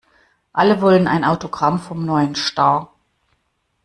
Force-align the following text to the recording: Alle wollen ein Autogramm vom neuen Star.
Alle 0.51 0.81
wollen 0.81 1.05
ein 1.07 1.23
Autogramm 1.23 1.77
vom 1.79 2.07
neuen 2.07 2.33
Star. 2.33 2.91